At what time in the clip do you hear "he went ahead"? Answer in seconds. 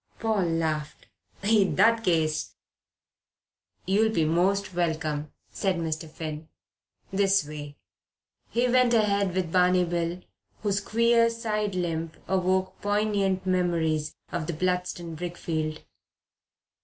8.49-9.35